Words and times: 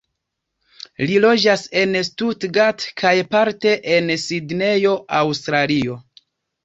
Li 1.09 1.17
loĝas 1.25 1.65
en 1.81 1.93
Stuttgart 2.07 2.87
kaj 3.03 3.13
parte 3.35 3.77
en 3.99 4.13
Sidnejo, 4.27 4.99
Aŭstralio. 5.23 6.01